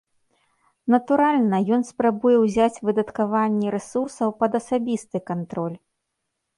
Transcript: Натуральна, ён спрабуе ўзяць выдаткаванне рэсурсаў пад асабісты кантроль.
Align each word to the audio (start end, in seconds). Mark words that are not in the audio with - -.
Натуральна, 0.93 1.59
ён 1.77 1.81
спрабуе 1.91 2.37
ўзяць 2.45 2.81
выдаткаванне 2.89 3.67
рэсурсаў 3.79 4.29
пад 4.43 4.51
асабісты 4.65 5.27
кантроль. 5.33 5.77